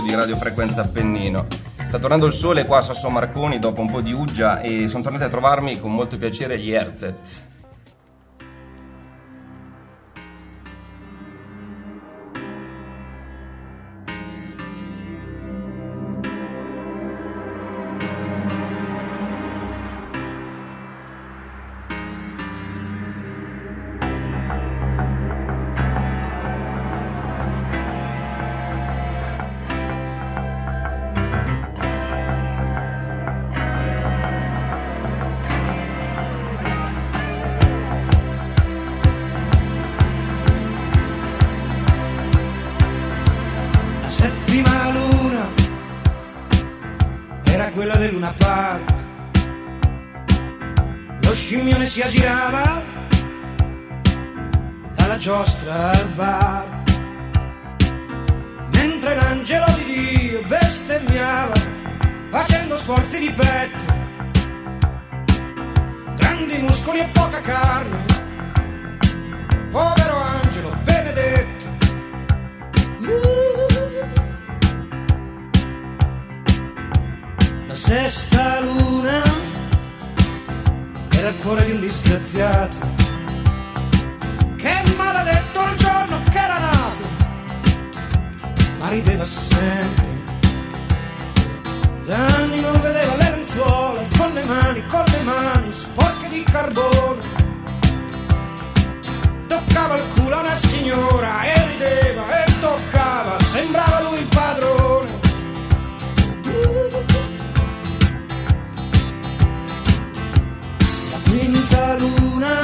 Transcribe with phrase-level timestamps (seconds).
[0.00, 1.46] ascolto di Radiofrequenza Appennino.
[1.84, 5.02] Sta tornando il sole qua a Sasso Marconi dopo un po' di uggia e sono
[5.02, 7.48] tornati a trovarmi con molto piacere gli Erzet.
[69.70, 71.68] povero angelo benedetto.
[77.66, 79.22] La sesta luna
[81.10, 82.76] era il cuore di un disgraziato.
[84.56, 87.04] Che maledetto il giorno che era nato,
[88.78, 90.08] ma rideva sempre.
[92.04, 97.39] Da anni non vedeva le lenzuola con le mani, con le mani sporche di carbone
[100.30, 105.18] nulla una signora e rideva e toccava, sembrava lui il padrone.
[111.10, 112.60] La quinta luna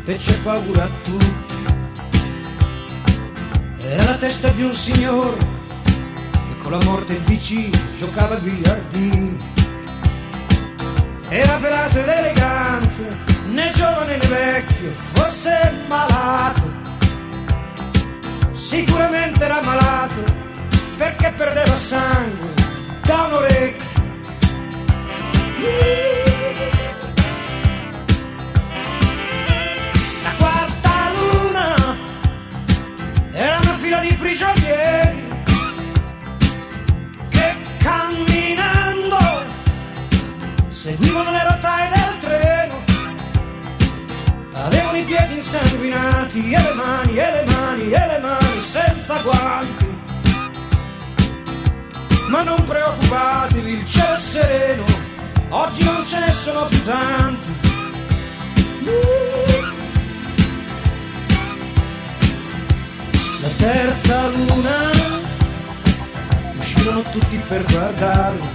[0.00, 1.54] fece paura a tutti.
[3.78, 9.48] Era la testa di un signore che con la morte vicino giocava a biliardini.
[11.28, 16.72] Era velato ed elegante, né giovane né vecchio, forse malato,
[18.52, 20.22] sicuramente era malato,
[20.96, 22.54] perché perdeva sangue
[23.02, 23.88] da un orecchio.
[30.22, 31.98] La quarta luna
[33.32, 35.09] era una fila di prigionieri.
[45.50, 49.88] sanguinati e le mani e le mani e le mani senza guanti.
[52.28, 54.84] Ma non preoccupatevi, il cielo è sereno,
[55.48, 57.58] oggi non ce ne sono più tanti.
[63.42, 64.78] La terza luna
[66.58, 68.48] uscirono tutti per guardarlo.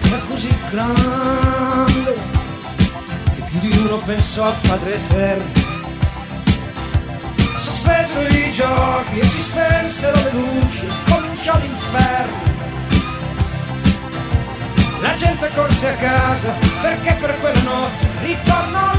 [0.00, 1.41] È così grande
[3.82, 5.52] nessuno pensò a Padre Eterno.
[7.58, 12.50] Sospesero i giochi e si spensero le luci, cominciò l'inferno.
[15.00, 18.92] La gente corse a casa perché per quella notte ritornò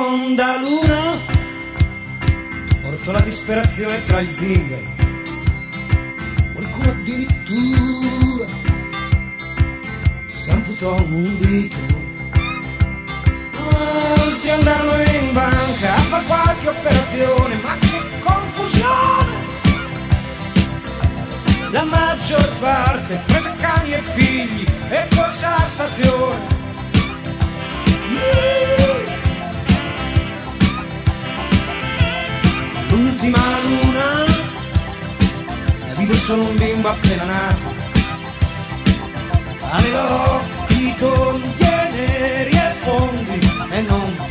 [0.00, 1.20] seconda luna.
[2.80, 4.88] Porto la disperazione tra gli zingari
[6.54, 8.46] qualcuno addirittura
[10.32, 11.98] si amputò un dito.
[13.58, 19.48] Oltre oh, andarlo in banca fa qualche operazione ma che confusione!
[21.70, 26.58] La maggior parte prese cani e figli e corsa alla stazione.
[28.10, 28.59] yeah.
[33.20, 34.24] l'ultima luna.
[35.88, 37.78] E vide solo un bimbo appena nato.
[39.72, 43.38] Aveva occhi con teneri e fondi
[43.70, 44.29] e non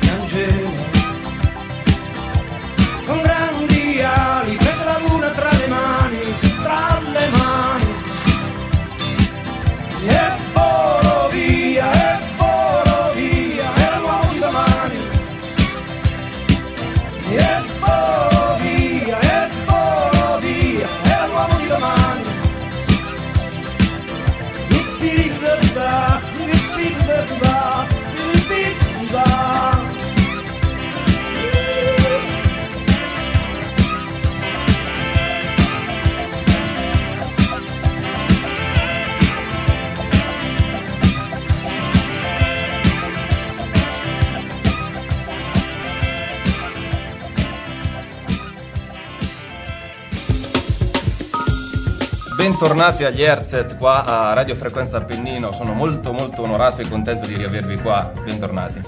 [52.59, 55.53] bentornati agli Herzet qua a Radio Frequenza Appennino.
[55.53, 58.11] Sono molto molto onorato e contento di riavervi qua.
[58.21, 58.81] Bentornati.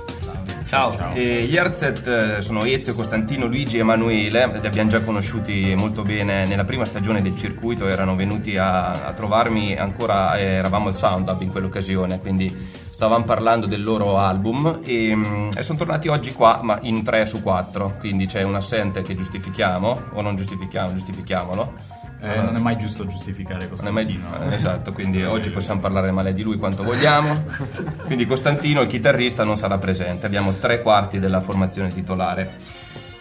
[0.65, 0.93] Ciao.
[0.93, 1.13] Ciao.
[1.13, 6.03] E gli Herzet eh, sono Ezio, Costantino, Luigi e Emanuele, li abbiamo già conosciuti molto
[6.03, 10.95] bene nella prima stagione del circuito, erano venuti a, a trovarmi, ancora eh, eravamo al
[10.95, 12.53] Sound Hub in quell'occasione, quindi
[12.91, 17.25] stavamo parlando del loro album e, mm, e sono tornati oggi qua, ma in 3
[17.25, 22.00] su 4, quindi c'è un assente che giustifichiamo, o non giustifichiamo, giustifichiamolo.
[22.23, 24.29] Eh, non è mai giusto giustificare Costantino.
[24.29, 27.45] Mai, eh, esatto, quindi oggi possiamo parlare male di lui quanto vogliamo.
[28.05, 30.27] quindi Costantino, il chitarrista, non sarà presente.
[30.27, 32.59] Abbiamo tre quarti della formazione titolare.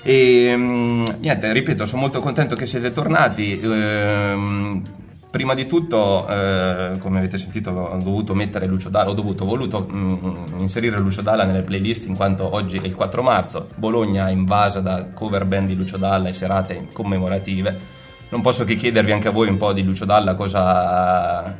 [0.03, 3.59] E mm, niente, ripeto, sono molto contento che siete tornati.
[3.59, 4.83] Ehm,
[5.31, 9.47] prima di tutto, eh, come avete sentito, ho dovuto mettere Lucio Dalla, ho dovuto, ho
[9.47, 14.29] voluto mh, inserire Lucio Dalla nelle playlist in quanto oggi è il 4 marzo, Bologna
[14.29, 18.00] invasa da cover band di Lucio Dalla e serate commemorative
[18.31, 21.57] non posso che chiedervi anche a voi un po' di Lucio Dalla cosa,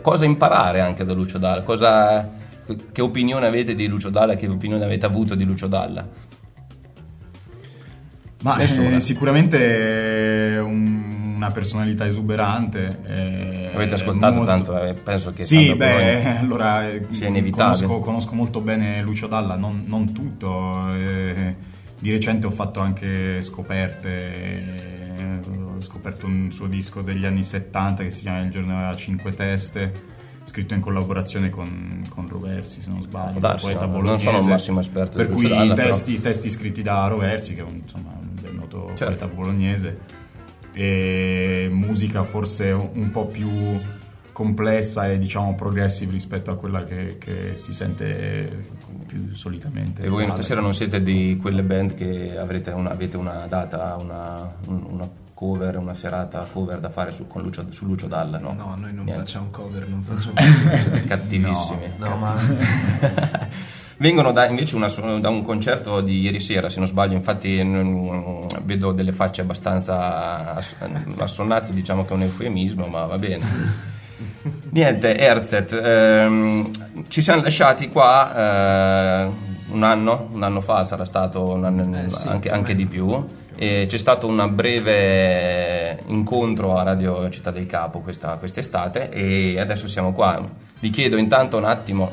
[0.00, 2.30] cosa imparare anche da Lucio Dalla, cosa,
[2.92, 6.06] che opinione avete di Lucio Dalla, che opinione avete avuto di Lucio Dalla?
[8.40, 13.00] Ma eh, sicuramente un, una personalità esuberante.
[13.06, 14.50] Eh, Avete ascoltato molto...
[14.50, 17.86] tanto, eh, penso che sì, beh, allora sia inevitabile.
[17.86, 20.88] Conosco, conosco, molto bene Lucio Dalla, non, non tutto.
[20.94, 21.66] Eh,
[21.98, 25.08] di recente ho fatto anche scoperte
[25.78, 29.34] ho scoperto un suo disco degli anni 70 che si chiama Il giorno aveva cinque
[29.34, 34.46] teste scritto in collaborazione con, con Roversi se non sbaglio darsi, poeta non sono il
[34.46, 38.56] massimo esperto per cui i testi, testi, scritti da Roversi che è un, insomma, un
[38.56, 39.04] noto certo.
[39.04, 39.98] poeta bolognese
[40.72, 43.48] e musica forse un po' più
[44.32, 48.68] complessa e diciamo progressive rispetto a quella che, che si sente
[49.04, 50.02] più solitamente.
[50.02, 55.10] E voi stasera non siete di quelle band che una, avete una data, una, una,
[55.38, 58.54] cover, una serata cover da fare su, Lucio, su Lucio Dalla, no?
[58.54, 59.12] No, noi non Niente.
[59.22, 60.34] facciamo cover, non facciamo
[60.80, 61.92] Siete cattivissimi.
[61.98, 62.36] No, no ma...
[63.98, 64.88] Vengono da, invece una,
[65.20, 67.56] da un concerto di ieri sera, se non sbaglio, infatti
[68.64, 70.56] vedo delle facce abbastanza
[71.18, 73.44] assonnate, diciamo che è un eufemismo, ma va bene.
[74.70, 76.70] Niente, Erzet, ehm,
[77.06, 79.30] ci siamo lasciati qua eh,
[79.70, 83.46] un anno, un anno fa sarà stato anno, eh, sì, anche, anche di più.
[83.60, 89.88] E c'è stato un breve incontro a Radio Città del Capo questa, quest'estate e adesso
[89.88, 90.40] siamo qua.
[90.78, 92.12] Vi chiedo intanto un attimo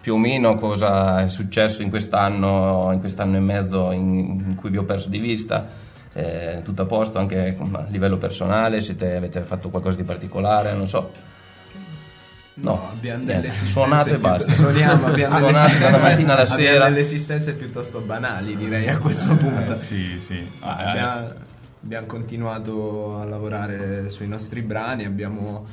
[0.00, 4.70] più o meno cosa è successo in quest'anno, in quest'anno e mezzo in, in cui
[4.70, 5.68] vi ho perso di vista.
[6.14, 10.88] Eh, tutto a posto anche a livello personale, siete, avete fatto qualcosa di particolare, non
[10.88, 11.10] so.
[12.58, 14.50] No, abbiamo delle esistenze suonate e basta.
[14.50, 16.84] Suoniamo, abbiamo delle esistenze, mattina alla sera.
[16.84, 19.72] delle esistenze piuttosto banali, direi a questo eh, punto.
[19.72, 20.48] Eh, sì, sì.
[20.60, 21.32] Ah, abbiamo,
[21.82, 25.66] abbiamo, continuato a lavorare sui nostri brani, abbiamo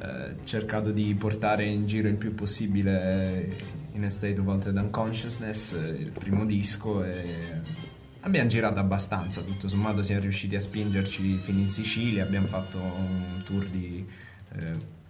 [0.00, 5.72] eh, cercato di portare in giro il più possibile in A State of Altered Unconsciousness,
[5.72, 7.60] il primo disco e
[8.20, 13.42] abbiamo girato abbastanza, tutto sommato siamo riusciti a spingerci fino in Sicilia, abbiamo fatto un
[13.44, 14.04] tour di
[14.54, 15.02] eh,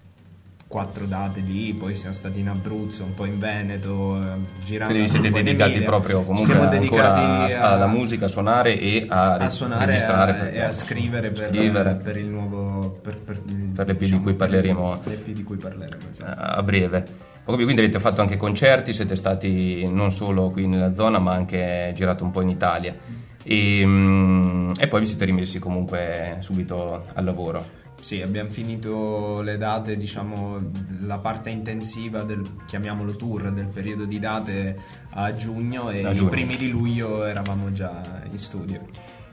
[0.74, 4.92] quattro date lì, poi siamo stati in Abruzzo, un po' in Veneto, eh, girando.
[4.92, 9.86] Quindi siete dedicati proprio comunque dedicati a, alla musica, a suonare e a, a suonare
[9.86, 13.40] registrare per, e a scrivere per, scrivere per, il nuovo per, per,
[13.72, 16.40] per l'EP diciamo, di cui parleremo, di cui parleremo esatto.
[16.40, 17.06] a breve.
[17.44, 22.24] Quindi avete fatto anche concerti, siete stati non solo qui nella zona ma anche girato
[22.24, 22.96] un po' in Italia
[23.44, 27.82] e, mm, e poi vi siete rimessi comunque subito al lavoro.
[28.04, 30.60] Sì, abbiamo finito le date, diciamo,
[31.06, 34.76] la parte intensiva del, chiamiamolo tour, del periodo di date
[35.12, 38.82] a giugno e i primi di luglio eravamo già in studio.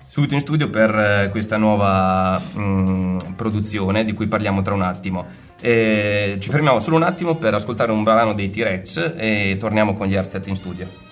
[0.08, 4.84] Subito in studio per eh, questa nuova mh, mm, produzione di cui parliamo tra un
[4.84, 5.25] attimo.
[5.60, 10.08] E ci fermiamo solo un attimo per ascoltare un brano dei T-Rex e torniamo con
[10.08, 11.11] gli Arset in studio.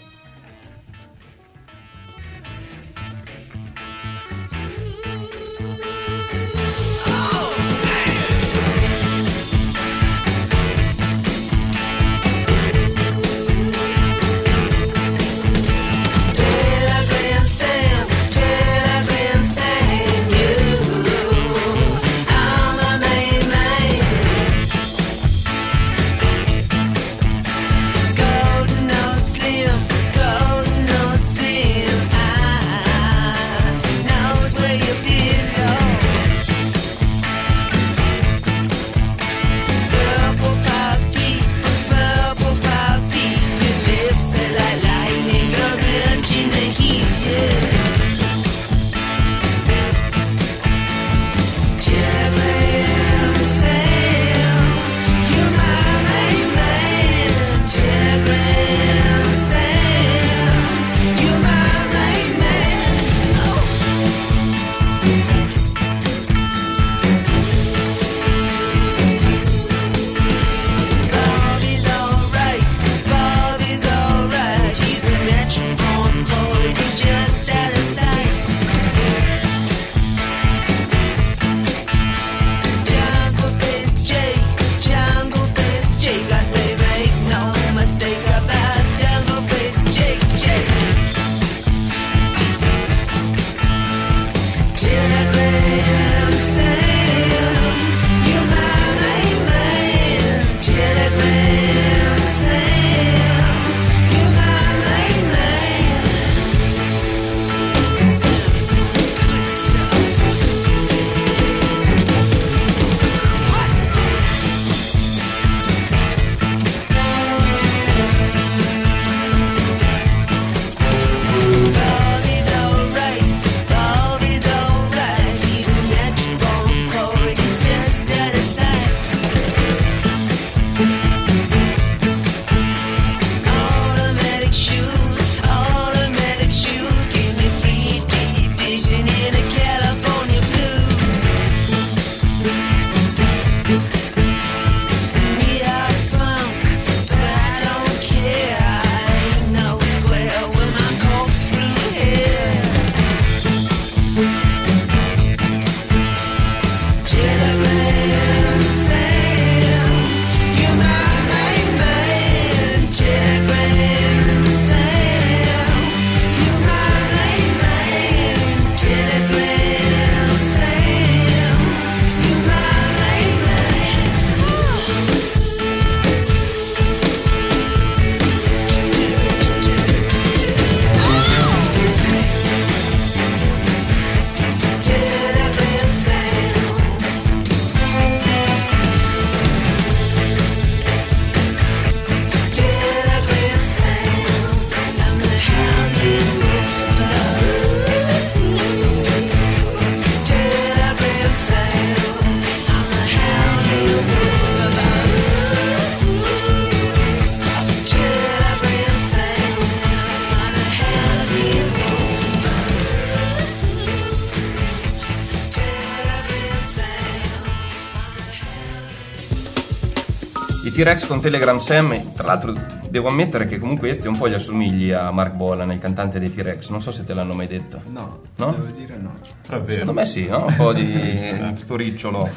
[220.80, 222.56] T-Rex con Telegram Sam, tra l'altro
[222.90, 226.34] devo ammettere che comunque Ezio un po' gli assomigli a Mark Bolan, il cantante dei
[226.34, 227.82] T-Rex, non so se te l'hanno mai detto.
[227.88, 228.52] No, no?
[228.54, 229.18] devo dire no.
[229.46, 230.46] Però Secondo me sì, no?
[230.46, 231.20] un po' di
[231.58, 232.30] storicciolo.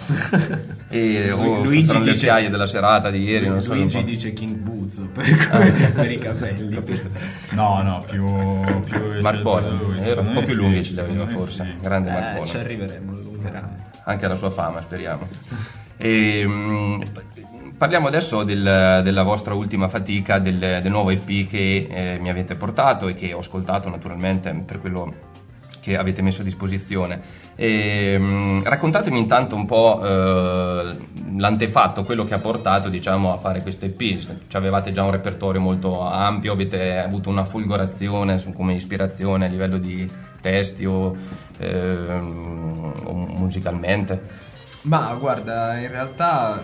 [0.88, 3.74] e, o Luigi dice, le occhiaie della serata di ieri, non so.
[3.74, 5.90] Luigi dice King Buzzo per, ah.
[5.92, 6.74] per i capelli.
[6.74, 7.10] Capito?
[7.50, 8.26] No, no, più...
[8.84, 11.80] più Mark Bolan, era un po' più lunghi ci aveva forse, sì.
[11.80, 12.46] grande eh, Mark Bolan.
[12.48, 13.76] Ci arriveremo, allungheranno.
[14.02, 15.28] Anche alla sua fama, speriamo.
[15.96, 17.02] E, mh,
[17.82, 22.54] Parliamo adesso del, della vostra ultima fatica, del, del nuovo EP che eh, mi avete
[22.54, 25.12] portato e che ho ascoltato naturalmente per quello
[25.80, 27.20] che avete messo a disposizione.
[27.56, 30.96] E, mh, mm, raccontatemi intanto un po' eh,
[31.36, 33.98] l'antefatto, quello che ha portato diciamo, a fare questo EP.
[33.98, 39.48] Ci avevate già un repertorio molto ampio, avete avuto una folgorazione su, come ispirazione a
[39.48, 40.08] livello di
[40.40, 41.16] testi o,
[41.58, 44.50] eh, o musicalmente?
[44.82, 46.62] Ma guarda, in realtà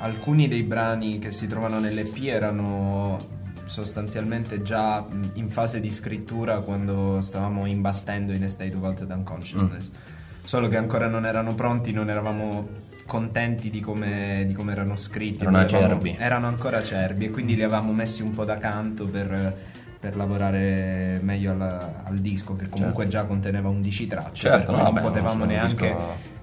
[0.00, 3.34] alcuni dei brani che si trovano nell'EP erano
[3.64, 9.90] sostanzialmente già in fase di scrittura quando stavamo imbastendo in A State of Altered Unconsciousness.
[9.90, 9.94] Mm.
[10.42, 12.68] Solo che ancora non erano pronti, non eravamo
[13.04, 15.42] contenti di come, di come erano scritti.
[15.42, 16.16] Erano acerbi.
[16.18, 19.56] Erano ancora acerbi e quindi li avevamo messi un po' da canto per,
[19.98, 21.60] per lavorare meglio al,
[22.04, 23.18] al, disco che comunque certo.
[23.18, 24.48] già conteneva 11 tracce.
[24.48, 25.96] Certo, no, non vabbè, potevamo neanche...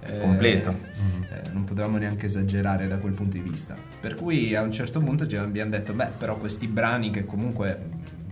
[0.05, 0.75] Eh, completo.
[1.53, 3.75] Non potevamo neanche esagerare da quel punto di vista.
[3.99, 7.79] Per cui a un certo punto ci abbiamo detto, beh, però questi brani che comunque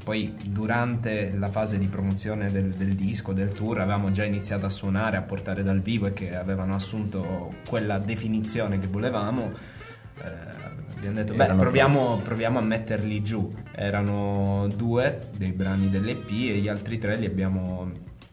[0.04, 4.70] poi durante la fase di promozione del, del, disco, del tour, avevamo già iniziato a
[4.70, 9.52] suonare, a portare dal vivo e che avevano assunto quella definizione che volevamo.
[10.18, 13.54] Eh, abbiamo detto, beh, proviamo, proviamo, a metterli giù.
[13.74, 17.92] Erano due dei brani dell'EP e gli altri tre li abbiamo...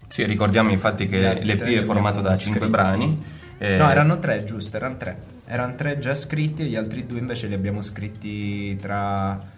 [0.08, 3.76] Sì, ricordiamo infatti che l'EP è formato da cinque brani eh...
[3.76, 5.36] No, erano tre, giusto, erano tre.
[5.46, 9.56] Erano tre già scritti e gli altri due invece li abbiamo scritti tra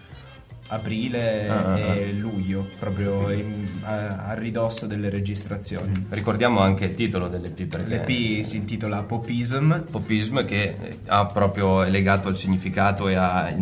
[0.71, 2.19] aprile ah, e ah.
[2.19, 5.91] luglio, proprio in, a, a, ridosso delle registrazioni.
[5.91, 6.05] Mm.
[6.11, 9.81] Ricordiamo anche il titolo dell'EP perché l'EP si intitola Popism.
[9.91, 13.53] Popism che ha proprio legato il significato e ha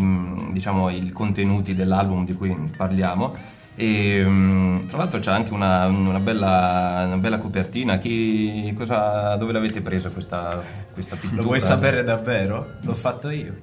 [0.50, 6.18] diciamo, i contenuti dell'album di cui parliamo e mm, tra l'altro c'è anche una, una,
[6.18, 7.96] bella, una bella, copertina.
[7.98, 10.60] Chi, cosa, dove l'avete presa questa,
[10.92, 11.42] questa pittura?
[11.42, 12.72] Lo vuoi sapere davvero?
[12.80, 13.54] L'ho fatto io.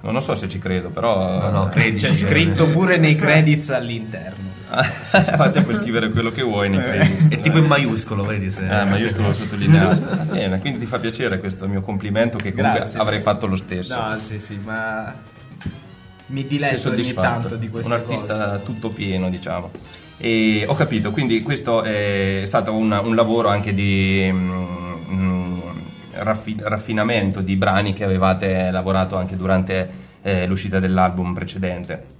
[0.00, 1.38] Non so se ci credo, però.
[1.38, 4.54] No, no, credi, c'è scritto pure nei credits all'interno.
[4.72, 7.28] Infatti, puoi scrivere quello che vuoi nei credits.
[7.28, 8.50] È tipo in maiuscolo, vedi?
[8.50, 8.62] Se...
[8.62, 10.16] Eh, maiuscolo sottolineato.
[10.32, 13.00] Bene, quindi ti fa piacere questo mio complimento, che comunque Grazie.
[13.00, 14.00] avrei fatto lo stesso.
[14.00, 15.12] No, sì, sì, ma
[16.26, 18.62] mi diletto ogni tanto di queste Un artista cose.
[18.64, 19.70] tutto pieno, diciamo.
[20.18, 25.58] E ho capito, quindi questo è stato un, un lavoro anche di mm,
[26.14, 32.14] raffi, raffinamento di brani che avevate lavorato anche durante eh, l'uscita dell'album precedente.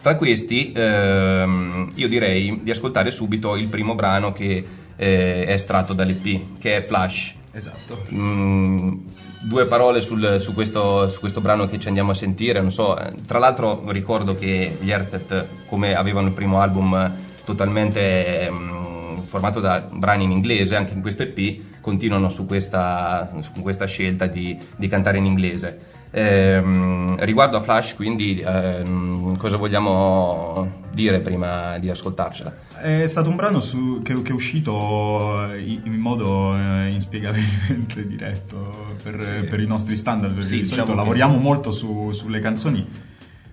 [0.00, 5.92] Tra questi ehm, io direi di ascoltare subito il primo brano che eh, è estratto
[5.92, 7.34] dall'EP, che è Flash.
[7.50, 8.06] Esatto.
[8.12, 8.98] Mm,
[9.46, 12.68] due parole sul, su, questo, su, questo, brano che ci andiamo a sentire.
[12.70, 19.22] So, eh, tra l'altro ricordo che gli Erzet, come avevano il primo album totalmente um,
[19.22, 24.26] formato da brani in inglese, anche in questo EP, continuano su questa, su questa scelta
[24.26, 25.94] di, di, cantare in inglese.
[26.10, 32.52] Ehm, riguardo a Flash, quindi, ehm, cosa vogliamo dire prima di ascoltarcela?
[32.80, 38.96] È stato un brano su, che, che, è uscito in, in modo eh, inspiegabilmente diretto
[39.02, 39.46] per, sì.
[39.46, 41.42] per, i nostri standard, perché sì, di solito diciamo lavoriamo che...
[41.42, 42.86] molto su, sulle canzoni.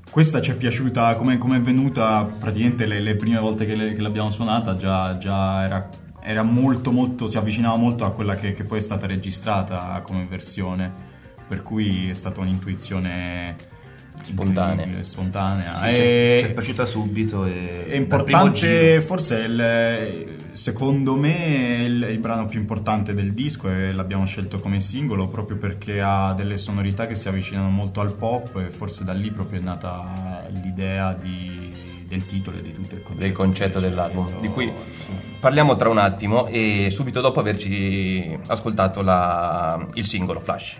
[0.10, 3.94] Questa ci è piaciuta, come, come è venuta praticamente le, le prime volte che, le,
[3.94, 5.90] che, l'abbiamo suonata, già, già era,
[6.22, 10.28] era, molto, molto, si avvicinava molto a quella che, che poi è stata registrata come
[10.30, 10.92] versione,
[11.48, 13.56] per cui è stata un'intuizione
[14.22, 15.02] spontanea.
[15.02, 15.76] spontanea.
[15.76, 16.38] Sì, e...
[16.40, 17.46] Ci è piaciuta subito.
[17.46, 17.88] E...
[17.88, 23.92] È importante, forse il, secondo me è il, il, brano più importante del disco e
[23.92, 28.58] l'abbiamo scelto come singolo proprio perché ha delle sonorità che si avvicinano molto al pop
[28.58, 31.74] e forse da lì proprio è nata l'idea di,
[32.08, 33.24] del titolo e di tutto il concetto.
[33.24, 34.72] Del concetto dell'album, di cui
[35.40, 40.78] parliamo tra un attimo e subito dopo averci ascoltato la, il singolo Flash.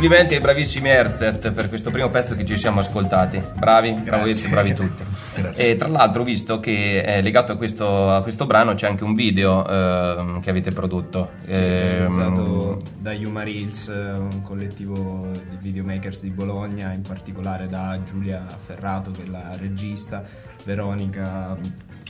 [0.00, 3.38] Complimenti ai bravissimi Herzet per questo primo pezzo che ci siamo ascoltati.
[3.52, 5.02] Bravi, bravi, bravi tutti.
[5.34, 5.72] Grazie.
[5.72, 9.04] E tra l'altro ho visto che eh, legato a questo, a questo, brano c'è anche
[9.04, 11.32] un video eh, che avete prodotto.
[11.40, 18.00] Sì, eh, realizzato da Yuma Reels, un collettivo di videomakers di Bologna, in particolare da
[18.02, 20.24] Giulia Ferrato che è la regista,
[20.64, 21.58] Veronica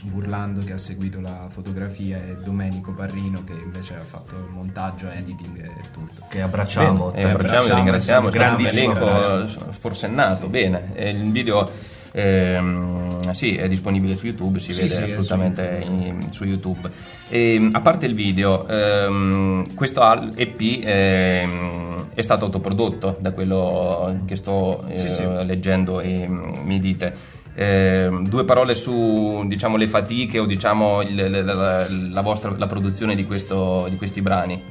[0.03, 5.09] Burlando che ha seguito la fotografia e Domenico Parrino che invece ha fatto il montaggio,
[5.09, 6.25] editing e tutto.
[6.27, 7.11] Che abbracciamo.
[7.11, 10.51] Bene, e abbracciamo e ringraziamo, grandissimo elenco sforsennato, sì.
[10.51, 10.95] bene.
[10.95, 11.69] E il video
[12.11, 16.89] ehm, sì, è disponibile su YouTube, si sì, vede sì, assolutamente in, su YouTube.
[17.29, 20.01] E, a parte il video, ehm, questo
[20.35, 27.39] EP ehm, è stato autoprodotto da quello che sto eh, leggendo e mi dite.
[27.53, 33.15] Eh, due parole su diciamo, le fatiche o diciamo, il, la, la, vostra, la produzione
[33.15, 34.61] di, questo, di, questi brani.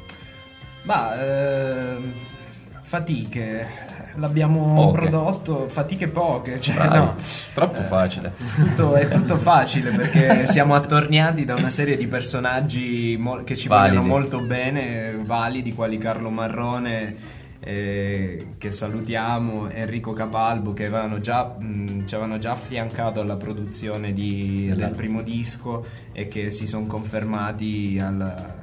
[0.82, 1.96] Ma eh,
[2.80, 4.98] fatiche l'abbiamo poche.
[4.98, 7.14] prodotto, fatiche poche, cioè, no.
[7.54, 8.32] troppo facile.
[8.56, 13.68] Tutto, è tutto facile perché siamo attorniati da una serie di personaggi mo- che ci
[13.68, 13.96] validi.
[13.96, 21.44] vogliono molto bene, validi, quali Carlo Marrone eh, che salutiamo, Enrico Capalbo che avevano già,
[21.44, 26.86] mh, ci avevano già affiancato alla produzione di, del primo disco e che si sono
[26.86, 28.54] confermati al,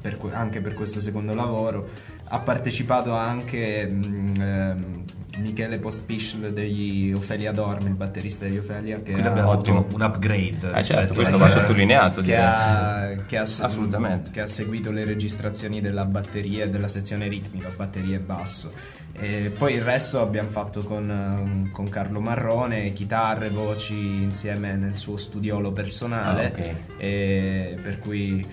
[0.00, 1.88] per, anche per questo secondo lavoro.
[2.28, 5.04] Ha partecipato anche mh, ehm,
[5.38, 8.96] Michele Pospischl degli Ophelia Dorm, il batterista di Ophelia.
[8.96, 10.72] Che Quindi abbiamo avuto un upgrade.
[10.74, 12.20] Eh certo, questo va sottolineato.
[12.20, 14.30] Che ha, che, ha, Assolutamente.
[14.30, 18.72] che ha seguito le registrazioni della batteria e della sezione ritmica, batteria e basso.
[19.14, 25.16] E poi il resto abbiamo fatto con, con, Carlo Marrone, chitarre, voci insieme nel suo
[25.16, 26.46] studiolo personale.
[26.46, 27.74] Ah, okay.
[27.76, 28.46] per cui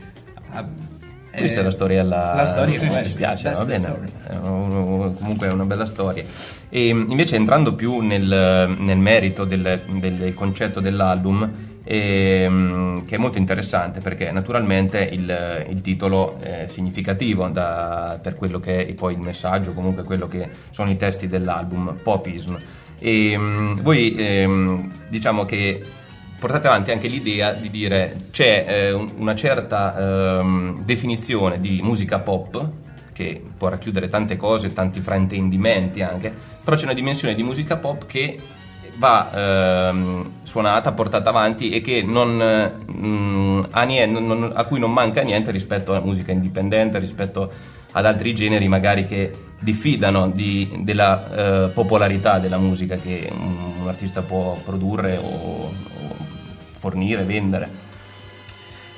[1.36, 2.34] questa è la storiella.
[2.36, 4.00] La storia che ci piace, va bene.
[4.28, 6.24] È un, comunque è una bella storia.
[6.70, 13.38] E invece entrando più nel, nel merito del, del, concetto dell'album, eh, che è molto
[13.38, 19.20] interessante perché naturalmente il, il titolo è significativo da, per quello che è poi il
[19.20, 22.56] messaggio, comunque quello che sono i testi dell'album, Popism.
[23.02, 23.38] E
[23.82, 25.82] voi ehm, diciamo che
[26.40, 29.98] portate avanti anche l'idea di dire c'è eh, una certa
[30.40, 32.70] eh, definizione di musica pop
[33.14, 38.06] che può racchiudere tante cose, tanti fraintendimenti anche, però c'è una dimensione di musica pop
[38.06, 38.40] che
[38.96, 42.38] va ehm, suonata, portata avanti e che non,
[42.90, 47.52] mm, a, niente, non, a, cui non manca niente rispetto alla musica indipendente, rispetto
[47.92, 53.88] ad altri generi magari che diffidano di, della eh, popolarità della musica che un, un
[53.88, 55.72] artista può produrre o,
[56.80, 57.88] fornire, vendere.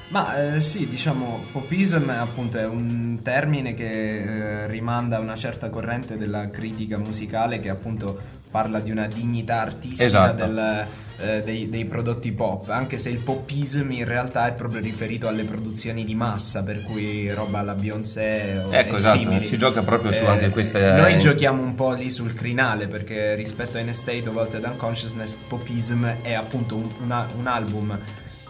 [0.10, 5.70] Ma eh, sì, diciamo, popism appunto è un termine che eh, rimanda a una certa
[5.70, 10.46] corrente della critica musicale che appunto parla di una dignità artistica esatto.
[10.46, 10.86] del,
[11.18, 15.44] eh, dei, dei, prodotti pop, anche se il popism in realtà è proprio riferito alle
[15.44, 19.46] produzioni di massa, per cui roba alla Beyoncé o Ecco, esatto, simili.
[19.46, 20.92] si gioca proprio su anche eh, queste...
[20.92, 24.66] Noi giochiamo un po' lì sul crinale, perché rispetto a In a State of Altered
[24.66, 27.98] Unconsciousness, popism è appunto un, una, un album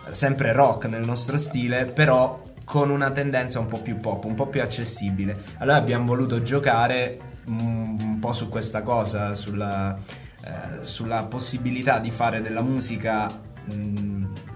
[0.09, 4.47] sempre rock nel nostro stile, però con una tendenza un po' più pop, un po'
[4.47, 5.43] più accessibile.
[5.57, 9.97] Allora abbiamo voluto giocare un po' su questa cosa, sulla,
[10.43, 13.49] eh, sulla possibilità di fare della musica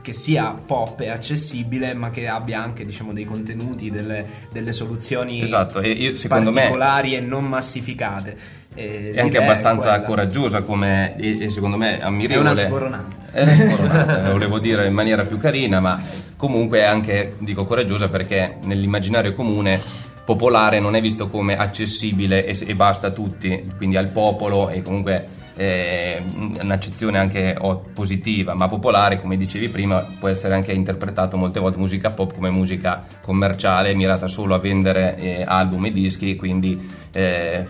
[0.01, 5.41] che sia pop e accessibile ma che abbia anche diciamo, dei contenuti, delle, delle soluzioni
[5.41, 5.81] esatto.
[5.81, 7.17] io, particolari me...
[7.17, 8.63] e non massificate.
[8.73, 12.49] E è anche abbastanza coraggiosa come e, e, secondo me ammirevole.
[12.49, 16.01] È una sporonata è una sporonata volevo dire in maniera più carina ma
[16.35, 19.79] comunque è anche dico coraggiosa perché nell'immaginario comune
[20.25, 24.81] popolare non è visto come accessibile e, e basta a tutti quindi al popolo e
[24.81, 26.21] comunque eh,
[26.61, 27.57] un'accezione anche
[27.93, 32.49] positiva, ma popolare, come dicevi prima, può essere anche interpretato molte volte musica pop come
[32.49, 37.63] musica commerciale, mirata solo a vendere eh, album e dischi, quindi eh,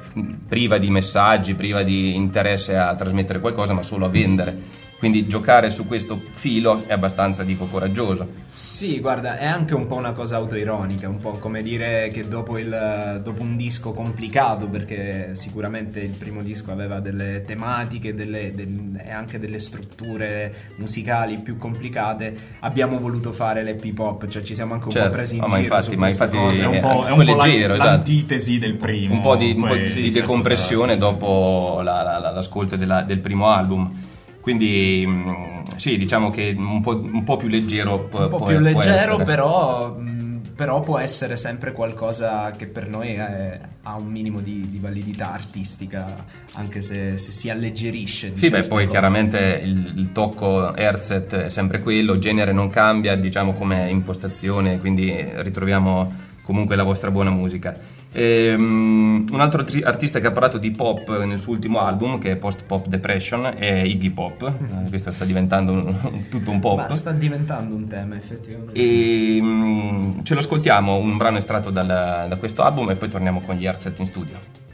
[0.47, 4.83] priva di messaggi, priva di interesse a trasmettere qualcosa, ma solo a vendere.
[4.97, 8.43] Quindi giocare su questo filo è abbastanza, dico, coraggioso.
[8.55, 12.57] Sì, guarda, è anche un po' una cosa autoironica, un po' come dire che dopo,
[12.57, 18.65] il, dopo un disco complicato, perché sicuramente il primo disco aveva delle tematiche delle, de,
[19.03, 24.75] e anche delle strutture musicali più complicate, abbiamo voluto fare l'ep hop, cioè ci siamo
[24.75, 25.09] anche un certo.
[25.09, 27.21] po' presi in oh, ma giro infatti, ma infatti è un po', è un po
[27.21, 27.89] leggero, esatto.
[27.89, 29.15] l'antitesi del primo.
[29.15, 34.13] Un po' di, un po di decompressione dopo la, la, l'ascolto della, del primo album.
[34.45, 38.07] Quindi mm, sì, diciamo che un po', un po più leggero.
[38.11, 43.15] Un po' più leggero, però mh, mm, però può essere sempre qualcosa che per noi
[43.15, 46.13] è, ha un minimo di, di, validità artistica,
[46.53, 48.33] anche se, se si alleggerisce.
[48.35, 48.87] Sì, beh, poi cose.
[48.91, 55.11] chiaramente il, il tocco Herzet è sempre quello, genere non cambia, diciamo come impostazione, quindi
[55.37, 57.94] ritroviamo comunque la vostra buona musica.
[58.15, 62.17] E, um, un altro tri- artista che ha parlato di pop nel suo ultimo album,
[62.17, 64.49] che è Post Pop Depression, è Iggy Pop.
[64.49, 64.87] Mm.
[64.89, 66.87] questo sta diventando un, tutto un pop.
[66.87, 68.79] Ma sta diventando un tema, effettivamente.
[68.79, 73.41] E um, ce lo ascoltiamo, un brano estratto dal, da questo album, e poi torniamo
[73.41, 74.64] con gli Arset in studio.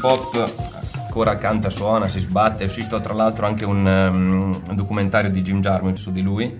[0.00, 0.72] Pop
[1.12, 2.64] ancora canta, suona, si sbatte.
[2.64, 6.58] È uscito tra l'altro anche un, um, un documentario di Jim Jarmusch su di lui.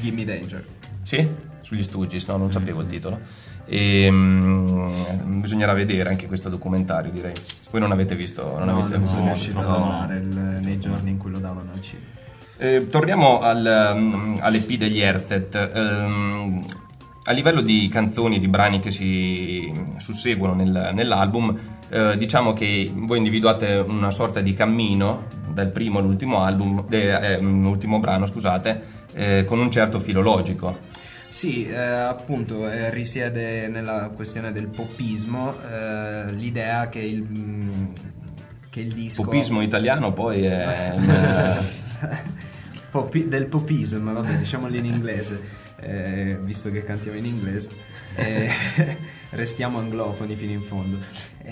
[0.00, 0.64] Gimme Danger.
[1.02, 1.28] Sì,
[1.60, 3.18] sugli Stooges, no, non sapevo il titolo.
[3.66, 7.34] E um, bisognerà vedere anche questo documentario, direi.
[7.70, 11.18] Voi non avete visto, non no, avete non sono riuscito a lavorare nei giorni in
[11.18, 12.08] cui lo davano al cinema.
[12.56, 15.70] Eh, torniamo al, um, all'EP degli Erzet.
[15.74, 16.64] Um,
[17.24, 21.56] a livello di canzoni, di brani che si susseguono nel, nell'album,
[21.90, 27.36] eh, diciamo che voi individuate una sorta di cammino dal primo all'ultimo album, de, eh,
[27.36, 30.88] ultimo brano, scusate, eh, con un certo filo logico.
[31.28, 37.84] Sì, eh, appunto eh, risiede nella questione del popismo eh, l'idea che il, mm,
[38.68, 39.22] che il disco...
[39.22, 40.94] Popismo italiano poi è...
[42.90, 45.40] Popi- del popismo, vabbè, diciamolo in inglese,
[45.76, 47.70] eh, visto che cantiamo in inglese.
[48.16, 48.50] Eh,
[49.30, 50.98] restiamo anglofoni fino in fondo.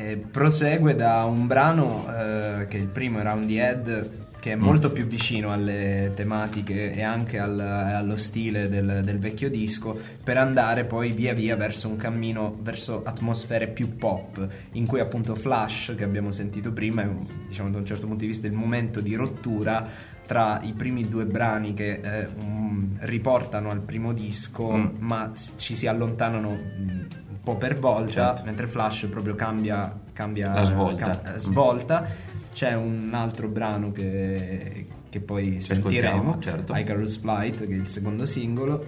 [0.01, 4.61] Eh, prosegue da un brano eh, che il primo On the Head che è mm.
[4.61, 10.37] molto più vicino alle tematiche e anche al, allo stile del, del, vecchio disco, per
[10.37, 15.95] andare poi via via verso un cammino verso atmosfere più pop, in cui appunto Flash,
[15.97, 17.09] che abbiamo sentito prima, è
[17.49, 19.85] diciamo da un certo punto di vista il momento di rottura
[20.25, 24.87] tra i primi due brani che eh, um, riportano al primo disco, mm.
[24.99, 28.43] ma ci si allontanano un po' per volta, certo.
[28.45, 31.11] mentre Flash proprio cambia, cambia la svolta.
[31.11, 32.07] Ca- svolta
[32.53, 36.75] c'è un altro brano che, che poi sentiremo, certo.
[36.75, 38.87] Icarus Flight, che è il secondo singolo,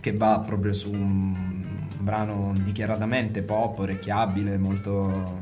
[0.00, 5.40] che va proprio su un brano dichiaratamente pop, orecchiabile, molto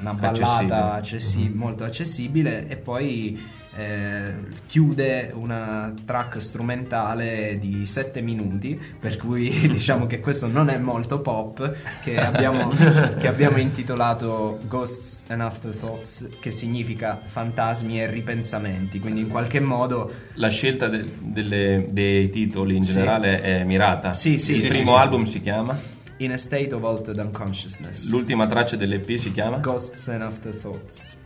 [0.00, 0.74] una ballata accessibile.
[0.74, 1.58] Accessi- mm-hmm.
[1.58, 3.40] molto accessibile e poi
[3.76, 4.34] eh,
[4.66, 11.20] chiude una track strumentale di 7 minuti, per cui diciamo che questo non è molto
[11.20, 12.68] pop, che abbiamo,
[13.18, 20.10] che abbiamo intitolato Ghosts and Afterthoughts, che significa fantasmi e ripensamenti, quindi in qualche modo...
[20.34, 22.92] La scelta de- delle, dei titoli in sì.
[22.92, 24.14] generale è mirata.
[24.14, 24.54] Sì, sì.
[24.54, 25.78] Il primo album si chiama?
[26.18, 28.08] In a State of Altered Unconsciousness.
[28.08, 29.58] L'ultima traccia dell'EP si chiama?
[29.58, 31.24] Ghosts and Afterthoughts.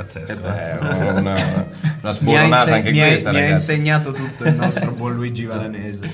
[0.00, 0.24] Pazzesco.
[0.24, 1.34] Questa è una,
[2.00, 6.10] una sboronata anche mi questa, mi ha insegnato tutto il nostro buon Luigi Valanese.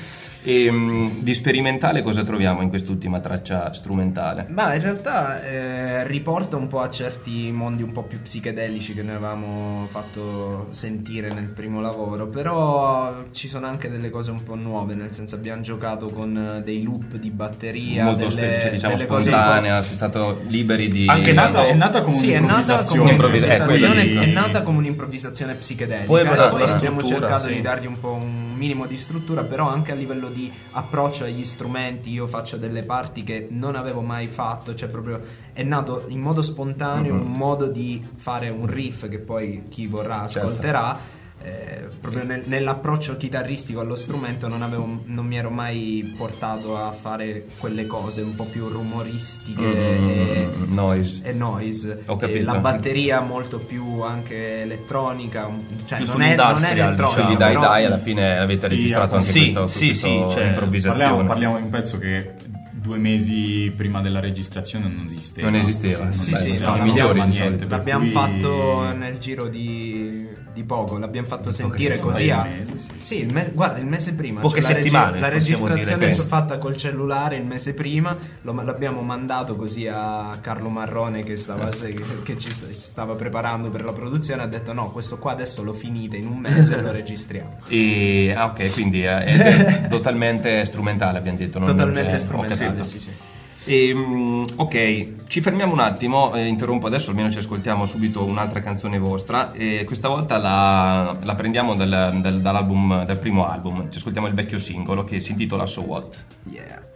[0.49, 4.47] E um, di sperimentale cosa troviamo in quest'ultima traccia strumentale?
[4.49, 9.03] Ma in realtà eh, riporta un po' a certi mondi un po' più psichedelici che
[9.03, 14.55] noi avevamo fatto sentire nel primo lavoro, però ci sono anche delle cose un po'
[14.55, 19.83] nuove, nel senso abbiamo giocato con dei loop di batteria, molto delle, cioè, diciamo spontanea,
[19.83, 23.43] si è stato liberi di anche nata, è nata come sì, un'improvvisazione, è nata come
[23.51, 24.15] un'improvvisazione, di...
[24.15, 26.07] è nata come un'improvvisazione psicedelica.
[26.07, 27.55] Poi, poi abbiamo cercato sì.
[27.55, 31.45] di dargli un po' un minimo di struttura, però anche a livello di approccio agli
[31.45, 35.21] strumenti io faccio delle parti che non avevo mai fatto, cioè proprio
[35.53, 37.25] è nato in modo spontaneo mm-hmm.
[37.25, 40.49] un modo di fare un riff che poi chi vorrà certo.
[40.49, 40.89] ascolterà.
[40.89, 46.77] Certo eh, proprio nel, nell'approccio chitarristico allo strumento non, avevo, non, mi ero mai portato
[46.77, 51.23] a fare quelle cose un po' più rumoristiche mm, e, noise.
[51.25, 52.03] e noise.
[52.07, 52.39] Ho capito.
[52.39, 55.49] E la batteria molto più anche elettronica,
[55.85, 57.15] cioè non è, non è elettronica.
[57.15, 60.47] Quindi dai dai alla fine avete sì, registrato anche sì, questo, sì, questo sì, cioè,
[60.47, 61.05] improvvisazione.
[61.05, 62.35] Parliamo, parliamo di un pezzo che
[62.71, 65.51] due mesi prima della registrazione non esisteva.
[65.51, 66.11] Non esisteva.
[66.13, 67.69] Sì, sì, sì, sono i migliori niente.
[67.69, 68.11] L'abbiamo cui...
[68.11, 72.43] fatto nel giro di di poco, l'abbiamo fatto sentire così a...
[72.43, 72.91] Mese, sì.
[72.99, 74.41] sì il mese, guarda, il mese prima.
[74.41, 75.21] Poche cioè settimane.
[75.21, 79.87] La, regi- la registrazione è fatta col cellulare il mese prima, lo, l'abbiamo mandato così
[79.87, 84.91] a Carlo Marrone che, stava, che ci stava preparando per la produzione, ha detto no,
[84.91, 87.65] questo qua adesso lo finite in un mese e lo registriamo.
[87.77, 91.59] E, ah ok, quindi è, è totalmente strumentale abbiamo detto.
[91.59, 93.09] Non totalmente è, strumentale, sì sì.
[93.09, 93.36] E,
[93.67, 98.99] um, ok, ci fermiamo un attimo, eh, interrompo adesso, almeno ci ascoltiamo subito un'altra canzone
[98.99, 99.53] vostra.
[99.53, 104.59] E questa volta la, la prendiamo dal, dal, dal primo album, ci ascoltiamo il vecchio
[104.59, 106.25] singolo che si intitola So What.
[106.51, 106.96] Yeah.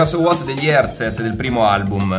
[0.00, 2.18] Era So What degli Herzet del primo album.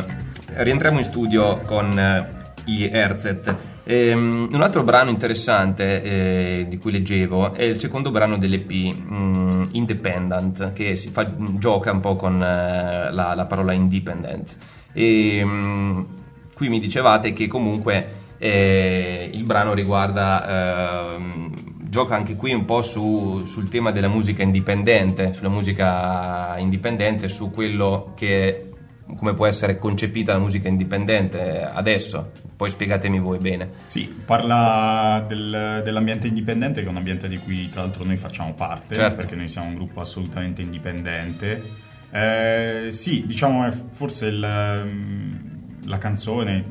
[0.54, 2.30] Rientriamo in studio con eh,
[2.66, 3.56] i Herzet.
[3.86, 9.70] Ehm, un altro brano interessante eh, di cui leggevo è il secondo brano dell'EP, um,
[9.72, 11.28] Independent, che fa,
[11.58, 14.56] gioca un po' con eh, la, la, parola independent.
[14.94, 16.06] E, um,
[16.54, 18.08] qui mi dicevate che comunque
[18.38, 24.42] eh, il brano riguarda ehm, gioca anche qui un po' su, sul tema della musica
[24.44, 28.72] indipendente, sulla musica indipendente, su quello che
[29.18, 32.32] come può essere concepita la musica indipendente adesso.
[32.56, 33.72] Poi spiegatemi voi bene.
[33.88, 38.54] Sì, parla del, dell'ambiente indipendente, che è un ambiente di cui tra l'altro noi facciamo
[38.54, 39.18] parte, certo.
[39.18, 41.62] perché noi siamo un gruppo assolutamente indipendente.
[42.10, 46.64] Eh, sì, diciamo è forse il, la canzone,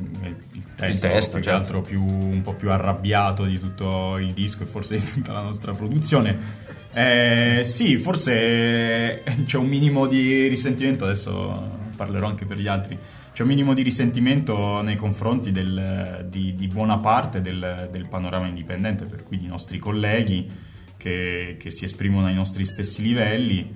[0.81, 1.61] testo, il testo più certo.
[1.61, 5.43] altro più, un po' più arrabbiato di tutto il disco e forse di tutta la
[5.43, 6.69] nostra produzione.
[6.93, 12.99] Eh, sì, forse c'è un minimo di risentimento, adesso parlerò anche per gli altri,
[13.33, 18.47] c'è un minimo di risentimento nei confronti del, di, di, buona parte del, del, panorama
[18.47, 20.51] indipendente, per cui di nostri colleghi
[20.97, 23.73] che, che si esprimono ai nostri stessi livelli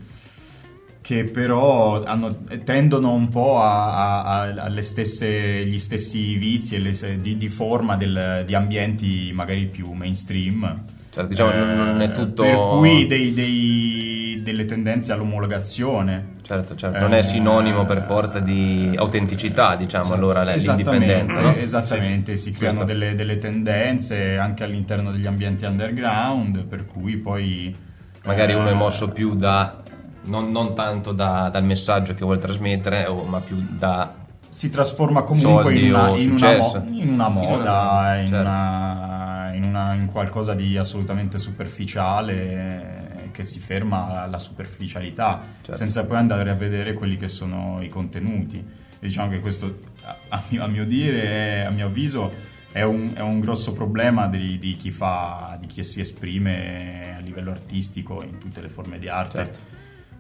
[1.05, 2.35] che però hanno,
[2.65, 8.43] tendono un po' a, a, alle stesse, gli stessi vizi le, di, di, forma del,
[8.47, 10.83] di ambienti magari più mainstream.
[11.11, 12.43] Cioè, diciamo, eh, non è tutto...
[12.43, 16.37] Per cui dei, dei, delle tendenze all'omologazione.
[16.41, 16.99] Certo, certo.
[16.99, 21.39] non è sinonimo per forza di autenticità, diciamo, sì, allora l'indipendenza.
[21.39, 21.55] No?
[21.55, 22.45] Esattamente, sì.
[22.45, 27.77] si creano delle, delle, tendenze anche all'interno degli ambienti underground, per cui poi...
[28.25, 29.83] Magari eh, uno è mosso più da
[30.25, 34.23] non, non tanto da, dal messaggio che vuole trasmettere, o, ma più da
[34.55, 39.67] si trasforma comunque in una, in, una mo- in una, moda, in, una, certo.
[39.67, 45.75] una, in, qualcosa di assolutamente superficiale che si ferma alla superficialità certo.
[45.75, 48.59] senza poi andare a vedere quelli che sono i contenuti.
[48.59, 49.81] E diciamo che questo,
[50.29, 52.33] a mio, a mio dire, a mio avviso,
[52.71, 57.19] è un, è un grosso problema di, di, chi fa, di chi si esprime a
[57.19, 59.39] livello artistico in tutte le forme di arte.
[59.39, 59.74] Certo